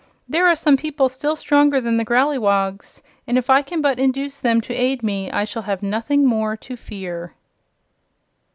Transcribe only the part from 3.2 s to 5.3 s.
and if I can but induce them to aid me